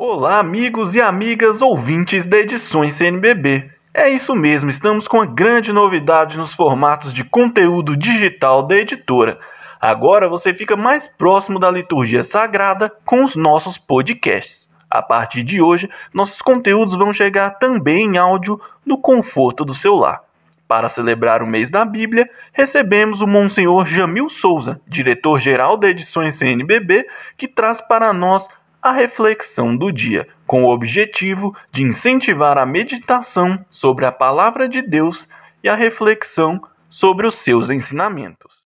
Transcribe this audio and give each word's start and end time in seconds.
Olá, 0.00 0.38
amigos 0.38 0.94
e 0.94 1.00
amigas 1.00 1.60
ouvintes 1.60 2.24
da 2.24 2.38
Edições 2.38 2.94
CNBB. 2.94 3.68
É 3.92 4.08
isso 4.08 4.32
mesmo, 4.32 4.70
estamos 4.70 5.08
com 5.08 5.16
uma 5.16 5.26
grande 5.26 5.72
novidade 5.72 6.38
nos 6.38 6.54
formatos 6.54 7.12
de 7.12 7.24
conteúdo 7.24 7.96
digital 7.96 8.62
da 8.62 8.76
editora. 8.76 9.40
Agora 9.80 10.28
você 10.28 10.54
fica 10.54 10.76
mais 10.76 11.08
próximo 11.08 11.58
da 11.58 11.68
liturgia 11.68 12.22
sagrada 12.22 12.92
com 13.04 13.24
os 13.24 13.34
nossos 13.34 13.76
podcasts. 13.76 14.68
A 14.88 15.02
partir 15.02 15.42
de 15.42 15.60
hoje, 15.60 15.90
nossos 16.14 16.40
conteúdos 16.40 16.94
vão 16.94 17.12
chegar 17.12 17.58
também 17.58 18.04
em 18.06 18.18
áudio 18.18 18.60
no 18.86 18.98
conforto 18.98 19.64
do 19.64 19.74
seu 19.74 19.96
lar. 19.96 20.22
Para 20.68 20.90
celebrar 20.90 21.42
o 21.42 21.46
mês 21.46 21.70
da 21.70 21.84
Bíblia, 21.84 22.30
recebemos 22.52 23.22
o 23.22 23.26
Monsenhor 23.26 23.86
Jamil 23.86 24.28
Souza, 24.28 24.80
diretor-geral 24.86 25.76
da 25.76 25.88
Edições 25.88 26.36
CNBB, 26.36 27.04
que 27.36 27.48
traz 27.48 27.80
para 27.80 28.12
nós 28.12 28.46
a 28.82 28.92
reflexão 28.92 29.76
do 29.76 29.90
dia, 29.90 30.28
com 30.46 30.62
o 30.62 30.72
objetivo 30.72 31.54
de 31.72 31.82
incentivar 31.82 32.56
a 32.56 32.64
meditação 32.64 33.64
sobre 33.70 34.06
a 34.06 34.12
palavra 34.12 34.68
de 34.68 34.80
Deus 34.80 35.26
e 35.62 35.68
a 35.68 35.74
reflexão 35.74 36.62
sobre 36.88 37.26
os 37.26 37.34
seus 37.34 37.70
ensinamentos. 37.70 38.62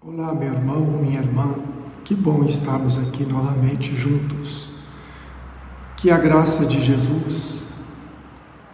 Olá, 0.00 0.34
meu 0.34 0.52
irmão, 0.52 0.80
minha 0.80 1.20
irmã, 1.20 1.54
que 2.04 2.14
bom 2.14 2.44
estarmos 2.44 2.98
aqui 2.98 3.24
novamente 3.24 3.94
juntos. 3.94 4.70
Que 5.96 6.10
a 6.10 6.18
graça 6.18 6.66
de 6.66 6.78
Jesus, 6.82 7.66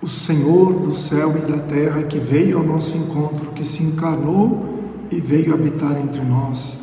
o 0.03 0.09
Senhor 0.09 0.73
do 0.81 0.93
céu 0.93 1.37
e 1.37 1.53
da 1.53 1.61
terra, 1.61 2.03
que 2.03 2.19
veio 2.19 2.59
ao 2.59 2.65
nosso 2.65 2.97
encontro, 2.97 3.53
que 3.53 3.63
se 3.63 3.85
encarnou 3.85 4.78
e 5.11 5.21
veio 5.21 5.55
habitar 5.55 5.99
entre 5.99 6.21
nós. 6.23 6.79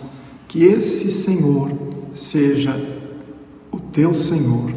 Que 0.47 0.63
esse 0.63 1.09
Senhor 1.09 1.71
seja 2.13 2.79
o 3.71 3.79
teu 3.79 4.13
Senhor, 4.13 4.71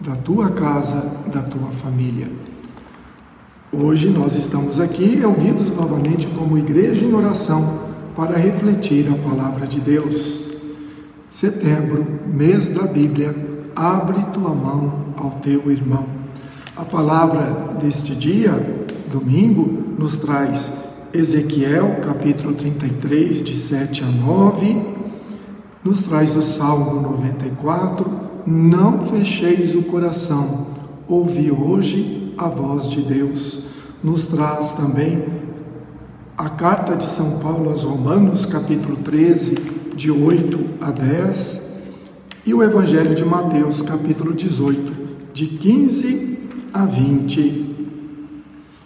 da 0.00 0.16
tua 0.16 0.50
casa, 0.50 1.12
da 1.32 1.42
tua 1.42 1.70
família. 1.70 2.28
Hoje 3.72 4.08
nós 4.08 4.36
estamos 4.36 4.80
aqui 4.80 5.16
reunidos 5.16 5.70
novamente 5.70 6.26
como 6.28 6.58
igreja 6.58 7.04
em 7.04 7.14
oração 7.14 7.80
para 8.14 8.36
refletir 8.36 9.08
a 9.08 9.28
palavra 9.28 9.66
de 9.66 9.80
Deus. 9.80 10.44
Setembro, 11.30 12.06
mês 12.26 12.68
da 12.68 12.82
Bíblia, 12.82 13.34
abre 13.74 14.22
tua 14.34 14.54
mão 14.54 15.14
ao 15.16 15.30
teu 15.42 15.70
irmão. 15.70 16.06
A 16.76 16.84
palavra 16.84 17.76
deste 17.80 18.14
dia, 18.14 18.52
domingo, 19.10 19.94
nos 19.98 20.18
traz 20.18 20.72
Ezequiel, 21.14 22.00
capítulo 22.06 22.54
33, 22.54 23.42
de 23.42 23.54
7 23.54 24.02
a 24.02 24.06
9, 24.06 24.82
nos 25.84 26.00
traz 26.02 26.34
o 26.34 26.40
Salmo 26.40 27.02
94, 27.02 28.10
não 28.46 29.04
fecheis 29.04 29.74
o 29.74 29.82
coração, 29.82 30.68
ouvi 31.06 31.52
hoje 31.52 32.32
a 32.38 32.48
voz 32.48 32.88
de 32.88 33.02
Deus. 33.02 33.62
Nos 34.02 34.26
traz 34.26 34.72
também 34.72 35.22
a 36.34 36.48
carta 36.48 36.96
de 36.96 37.04
São 37.04 37.40
Paulo 37.40 37.68
aos 37.68 37.82
Romanos, 37.82 38.46
capítulo 38.46 38.96
13, 38.96 39.54
de 39.94 40.10
8 40.10 40.64
a 40.80 40.90
10, 40.90 41.72
e 42.46 42.54
o 42.54 42.62
Evangelho 42.62 43.14
de 43.14 43.24
Mateus, 43.24 43.82
capítulo 43.82 44.32
18, 44.32 44.94
de 45.34 45.46
15 45.46 46.38
a 46.72 46.86
20. 46.86 48.00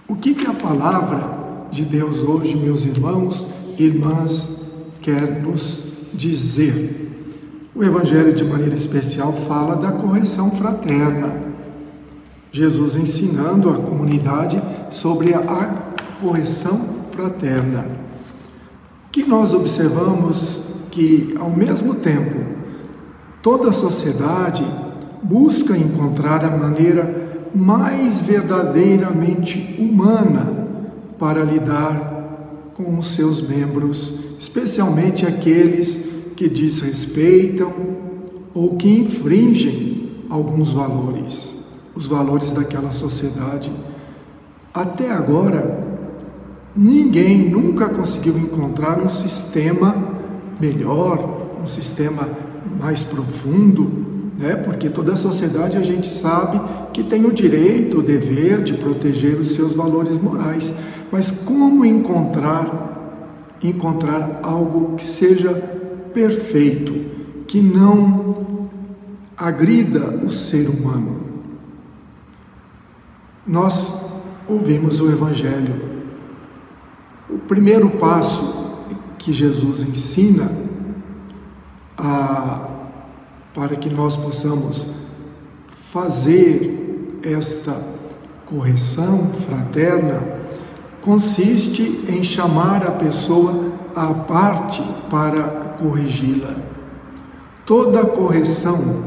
O 0.09 0.17
que, 0.17 0.35
que 0.35 0.47
a 0.49 0.53
palavra 0.53 1.46
de 1.71 1.85
Deus 1.85 2.21
hoje, 2.21 2.57
meus 2.57 2.85
irmãos 2.85 3.47
e 3.79 3.85
irmãs, 3.85 4.63
quer 5.03 5.43
nos 5.43 5.85
dizer. 6.13 7.05
O 7.75 7.85
Evangelho, 7.85 8.33
de 8.33 8.45
maneira 8.45 8.75
especial, 8.75 9.33
fala 9.33 9.77
da 9.77 9.93
correção 9.93 10.51
fraterna. 10.51 11.45
Jesus 12.51 12.97
ensinando 12.97 13.69
a 13.69 13.75
comunidade 13.75 14.63
sobre 14.91 15.35
a 15.35 15.85
correção 16.21 16.81
fraterna. 17.11 17.87
Que 19.13 19.25
nós 19.25 19.53
observamos 19.53 20.63
que, 20.91 21.35
ao 21.39 21.51
mesmo 21.51 21.95
tempo, 21.97 22.47
toda 23.43 23.69
a 23.69 23.73
sociedade 23.73 24.65
busca 25.23 25.77
encontrar 25.77 26.45
a 26.45 26.57
maneira 26.57 27.27
mais 27.55 28.23
verdadeiramente 28.23 29.77
humana 29.79 30.57
para 31.19 31.43
lidar 31.43 32.73
com 32.75 32.99
os 32.99 33.15
seus 33.15 33.41
membros, 33.41 34.15
especialmente 34.39 35.25
aqueles 35.27 36.07
que 36.37 36.49
desrespeitam 36.49 37.73
ou 38.55 38.77
que 38.77 38.89
infringem 38.89 40.11
alguns 40.29 40.73
valores, 40.73 41.55
os 41.95 42.07
valores 42.07 42.53
daquela 42.53 42.91
sociedade. 42.91 43.73
Até 44.73 45.11
agora, 45.11 45.87
ninguém 46.75 47.49
nunca 47.49 47.89
conseguiu 47.89 48.37
encontrar 48.39 49.01
um 49.01 49.09
sistema 49.09 49.97
melhor, 50.61 51.59
um 51.63 51.67
sistema 51.67 52.29
mais 52.79 53.03
profundo, 53.03 54.06
né? 54.39 54.57
Porque 54.57 54.89
toda 54.89 55.15
a 55.15 55.17
sociedade 55.17 55.77
a 55.77 55.83
gente 55.83 56.07
sabe 56.07 56.61
que 56.93 57.03
tem 57.03 57.25
o 57.25 57.33
direito, 57.33 57.99
o 57.99 58.03
dever 58.03 58.63
de 58.63 58.75
proteger 58.75 59.37
os 59.37 59.55
seus 59.55 59.75
valores 59.75 60.21
morais. 60.21 60.73
Mas 61.11 61.31
como 61.31 61.85
encontrar 61.85 62.87
encontrar 63.63 64.41
algo 64.43 64.97
que 64.97 65.07
seja 65.07 65.55
perfeito, 66.13 66.93
que 67.47 67.61
não 67.61 68.69
agrida 69.37 70.21
o 70.25 70.31
ser 70.31 70.69
humano? 70.69 71.21
Nós 73.47 73.91
ouvimos 74.49 75.01
o 75.01 75.11
evangelho. 75.11 75.97
O 77.29 77.39
primeiro 77.39 77.91
passo 77.91 78.85
que 79.19 79.33
Jesus 79.33 79.83
ensina 79.83 80.51
a, 81.97 82.69
para 83.57 83.75
que 83.75 83.89
nós 83.89 84.19
possamos 84.19 84.87
fazer 85.91 87.19
esta 87.25 87.81
correção 88.45 89.31
fraterna 89.49 90.23
consiste 91.01 92.05
em 92.07 92.23
chamar 92.23 92.87
a 92.87 92.91
pessoa 92.91 93.73
à 93.95 94.13
parte 94.13 94.83
para 95.09 95.43
corrigi-la. 95.79 96.55
Toda 97.65 98.05
correção 98.05 99.05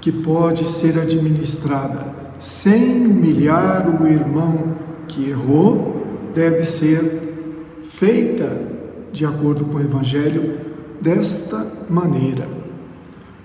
que 0.00 0.12
pode 0.12 0.64
ser 0.68 0.98
administrada 0.98 2.14
sem 2.38 3.04
humilhar 3.04 4.00
o 4.00 4.06
irmão 4.06 4.76
que 5.08 5.28
errou 5.28 6.06
deve 6.32 6.62
ser 6.62 7.82
feita 7.88 8.56
de 9.12 9.26
acordo 9.26 9.64
com 9.64 9.76
o 9.76 9.80
Evangelho 9.80 10.60
desta 11.00 11.66
maneira. 11.90 12.61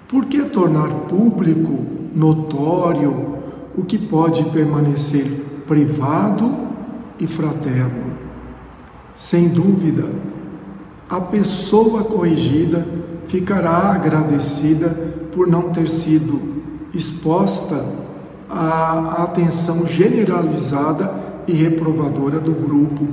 Por 0.08 0.26
que 0.26 0.42
tornar 0.44 0.90
público, 1.10 1.86
notório, 2.16 3.38
o 3.78 3.84
que 3.84 3.98
pode 3.98 4.44
permanecer 4.46 5.26
privado 5.68 6.52
e 7.20 7.28
fraterno. 7.28 8.18
Sem 9.14 9.50
dúvida, 9.50 10.06
a 11.10 11.20
pessoa 11.20 12.04
corrigida 12.04 12.88
ficará 13.28 13.94
agradecida 13.94 14.90
por 15.32 15.48
não 15.48 15.70
ter 15.70 15.90
sido 15.90 16.64
exposta 16.94 17.86
à 18.50 19.24
atenção 19.24 19.86
generalizada 19.86 21.14
e 21.48 21.54
reprovadora 21.54 22.40
do 22.40 22.54
grupo. 22.54 23.08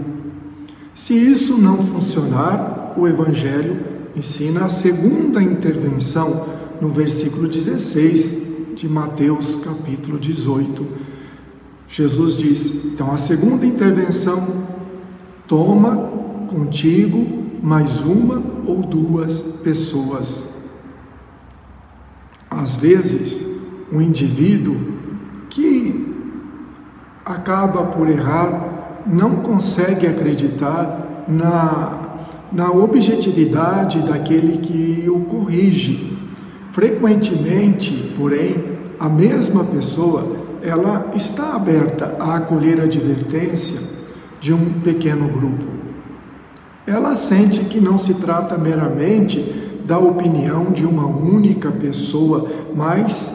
Se 0.94 1.14
isso 1.14 1.58
não 1.58 1.82
funcionar, 1.82 2.94
o 2.96 3.06
Evangelho 3.08 3.80
ensina 4.16 4.64
a 4.64 4.68
segunda 4.68 5.42
intervenção 5.42 6.46
no 6.80 6.88
versículo 6.88 7.48
16 7.48 8.76
de 8.76 8.88
Mateus, 8.88 9.56
capítulo 9.56 10.18
18 10.18 11.04
Jesus 11.94 12.36
diz: 12.36 12.74
então 12.86 13.12
a 13.12 13.16
segunda 13.16 13.64
intervenção, 13.64 14.66
toma 15.46 15.94
contigo 16.48 17.24
mais 17.62 18.00
uma 18.00 18.42
ou 18.66 18.82
duas 18.82 19.42
pessoas. 19.62 20.44
Às 22.50 22.74
vezes, 22.74 23.46
um 23.92 24.00
indivíduo 24.00 24.76
que 25.48 26.16
acaba 27.24 27.84
por 27.84 28.08
errar 28.08 29.04
não 29.06 29.36
consegue 29.36 30.08
acreditar 30.08 31.26
na, 31.28 32.24
na 32.50 32.72
objetividade 32.72 34.02
daquele 34.02 34.58
que 34.58 35.08
o 35.08 35.20
corrige. 35.20 36.13
Frequentemente, 36.74 38.12
porém, 38.18 38.56
a 38.98 39.08
mesma 39.08 39.62
pessoa 39.62 40.26
ela 40.60 41.08
está 41.14 41.54
aberta 41.54 42.16
a 42.18 42.34
acolher 42.34 42.80
a 42.80 42.82
advertência 42.82 43.78
de 44.40 44.52
um 44.52 44.80
pequeno 44.80 45.28
grupo. 45.28 45.66
Ela 46.84 47.14
sente 47.14 47.60
que 47.60 47.80
não 47.80 47.96
se 47.96 48.14
trata 48.14 48.58
meramente 48.58 49.38
da 49.86 50.00
opinião 50.00 50.72
de 50.72 50.84
uma 50.84 51.06
única 51.06 51.70
pessoa, 51.70 52.50
mas 52.74 53.32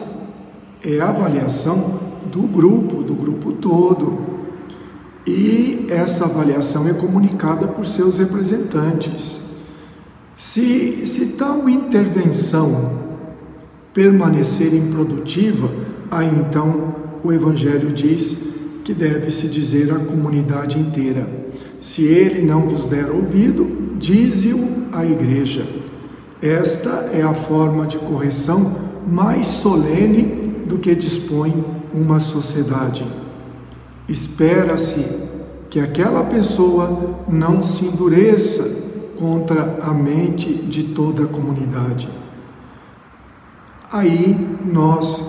é 0.84 1.00
a 1.00 1.08
avaliação 1.08 1.98
do 2.30 2.42
grupo, 2.42 3.02
do 3.02 3.14
grupo 3.14 3.52
todo. 3.52 4.18
E 5.26 5.86
essa 5.88 6.26
avaliação 6.26 6.86
é 6.86 6.92
comunicada 6.92 7.66
por 7.66 7.86
seus 7.86 8.18
representantes. 8.18 9.40
Se, 10.36 11.06
se 11.06 11.24
tal 11.38 11.66
intervenção 11.70 12.99
permanecer 13.92 14.74
improdutiva, 14.74 15.70
aí 16.10 16.28
então 16.28 16.94
o 17.22 17.32
Evangelho 17.32 17.92
diz 17.92 18.38
que 18.84 18.94
deve-se 18.94 19.48
dizer 19.48 19.92
à 19.92 19.98
comunidade 19.98 20.78
inteira: 20.78 21.28
se 21.80 22.04
ele 22.04 22.42
não 22.42 22.68
vos 22.68 22.86
der 22.86 23.10
ouvido, 23.10 23.96
dize-o 23.98 24.86
à 24.92 25.04
igreja. 25.04 25.64
Esta 26.42 27.10
é 27.12 27.22
a 27.22 27.34
forma 27.34 27.86
de 27.86 27.98
correção 27.98 28.74
mais 29.06 29.46
solene 29.46 30.64
do 30.66 30.78
que 30.78 30.94
dispõe 30.94 31.64
uma 31.92 32.20
sociedade. 32.20 33.04
Espera-se 34.08 35.04
que 35.68 35.78
aquela 35.78 36.24
pessoa 36.24 37.16
não 37.28 37.62
se 37.62 37.84
endureça 37.84 38.78
contra 39.18 39.78
a 39.82 39.92
mente 39.92 40.52
de 40.52 40.84
toda 40.84 41.24
a 41.24 41.26
comunidade. 41.26 42.08
Aí 43.92 44.36
nós 44.64 45.20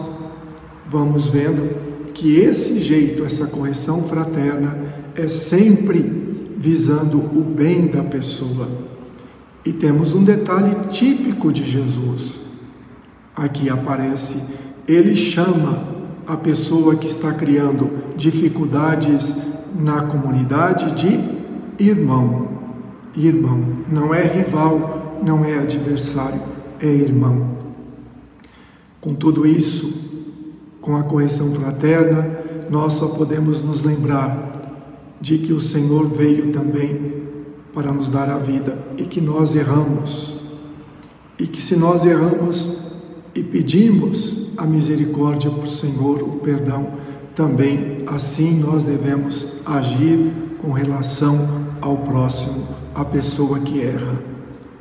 vamos 0.88 1.30
vendo 1.30 2.14
que 2.14 2.40
esse 2.40 2.80
jeito, 2.80 3.24
essa 3.24 3.48
correção 3.48 4.04
fraterna, 4.04 4.78
é 5.16 5.28
sempre 5.28 6.54
visando 6.58 7.18
o 7.18 7.42
bem 7.44 7.88
da 7.88 8.04
pessoa. 8.04 8.70
E 9.66 9.74
temos 9.74 10.14
um 10.14 10.24
detalhe 10.24 10.76
típico 10.90 11.52
de 11.52 11.64
Jesus. 11.64 12.40
Aqui 13.36 13.68
aparece, 13.68 14.38
ele 14.88 15.16
chama 15.16 15.84
a 16.28 16.38
pessoa 16.38 16.96
que 16.96 17.08
está 17.08 17.34
criando 17.34 17.90
dificuldades 18.16 19.34
na 19.74 20.04
comunidade 20.04 20.92
de 20.92 21.20
irmão. 21.84 22.48
Irmão, 23.16 23.60
não 23.90 24.14
é 24.14 24.22
rival, 24.22 25.20
não 25.24 25.44
é 25.44 25.58
adversário, 25.58 26.42
é 26.80 26.88
irmão. 26.88 27.61
Com 29.02 29.16
tudo 29.16 29.48
isso, 29.48 29.92
com 30.80 30.96
a 30.96 31.04
correção 31.04 31.52
fraterna, 31.56 32.40
nós 32.70 32.94
só 32.94 33.08
podemos 33.08 33.62
nos 33.62 33.82
lembrar 33.82 34.52
de 35.20 35.40
que 35.40 35.52
o 35.52 35.60
Senhor 35.60 36.06
veio 36.06 36.52
também 36.52 37.22
para 37.74 37.92
nos 37.92 38.10
dar 38.10 38.30
a 38.30 38.38
vida 38.38 38.78
e 38.98 39.04
que 39.04 39.20
nós 39.20 39.56
erramos. 39.56 40.38
E 41.40 41.48
que 41.48 41.62
se 41.62 41.76
nós 41.76 42.06
erramos 42.06 42.78
e 43.34 43.42
pedimos 43.42 44.50
a 44.58 44.66
misericórdia 44.66 45.50
o 45.50 45.68
Senhor, 45.68 46.22
o 46.22 46.40
perdão, 46.40 46.88
também 47.36 48.04
assim 48.06 48.60
nós 48.60 48.84
devemos 48.84 49.48
agir 49.66 50.32
com 50.62 50.72
relação 50.72 51.38
ao 51.82 51.98
próximo, 51.98 52.68
a 52.94 53.04
pessoa 53.04 53.60
que 53.60 53.82
erra, 53.82 54.22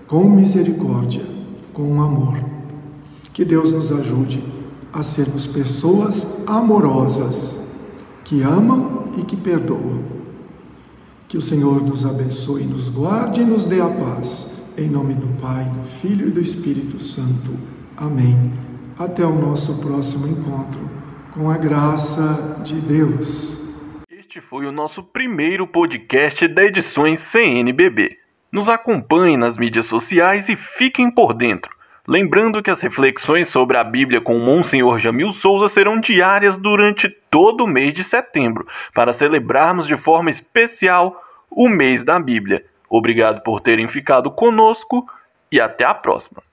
com 0.07 0.29
misericórdia, 0.29 1.23
com 1.73 2.03
amor. 2.03 2.50
Que 3.41 3.45
Deus 3.47 3.73
nos 3.73 3.91
ajude 3.91 4.45
a 4.93 5.03
sermos 5.03 5.47
pessoas 5.47 6.45
amorosas, 6.47 7.59
que 8.23 8.43
amam 8.43 9.11
e 9.17 9.23
que 9.23 9.35
perdoam. 9.35 10.05
Que 11.27 11.39
o 11.39 11.41
Senhor 11.41 11.83
nos 11.83 12.05
abençoe, 12.05 12.65
nos 12.65 12.91
guarde 12.91 13.41
e 13.41 13.45
nos 13.47 13.65
dê 13.65 13.81
a 13.81 13.89
paz. 13.89 14.71
Em 14.77 14.91
nome 14.91 15.15
do 15.15 15.27
Pai, 15.41 15.65
do 15.71 15.83
Filho 15.83 16.29
e 16.29 16.31
do 16.31 16.39
Espírito 16.39 16.99
Santo. 16.99 17.59
Amém. 17.97 18.53
Até 18.99 19.25
o 19.25 19.35
nosso 19.35 19.79
próximo 19.79 20.29
encontro, 20.29 20.83
com 21.33 21.49
a 21.49 21.57
graça 21.57 22.61
de 22.63 22.79
Deus. 22.79 23.59
Este 24.11 24.43
foi 24.43 24.67
o 24.67 24.71
nosso 24.71 25.03
primeiro 25.03 25.67
podcast 25.67 26.47
da 26.47 26.63
edições 26.63 27.21
CNBB. 27.21 28.19
Nos 28.53 28.69
acompanhe 28.69 29.39
nas 29.39 29.57
mídias 29.57 29.87
sociais 29.87 30.51
e 30.51 30.57
fiquem 30.57 31.11
por 31.11 31.33
dentro. 31.33 31.80
Lembrando 32.11 32.61
que 32.61 32.73
as 32.73 32.81
reflexões 32.81 33.47
sobre 33.47 33.79
a 33.79 33.85
Bíblia 33.85 34.21
com 34.21 34.37
Monsenhor 34.37 34.99
Jamil 34.99 35.31
Souza 35.31 35.69
serão 35.69 36.01
diárias 36.01 36.59
durante 36.59 37.09
todo 37.31 37.63
o 37.63 37.69
mês 37.69 37.95
de 37.95 38.03
setembro, 38.03 38.67
para 38.93 39.13
celebrarmos 39.13 39.87
de 39.87 39.97
forma 39.97 40.29
especial 40.29 41.23
o 41.49 41.69
mês 41.69 42.03
da 42.03 42.19
Bíblia. 42.19 42.65
Obrigado 42.89 43.45
por 43.45 43.61
terem 43.61 43.87
ficado 43.87 44.29
conosco 44.29 45.09
e 45.53 45.61
até 45.61 45.85
a 45.85 45.95
próxima. 45.95 46.43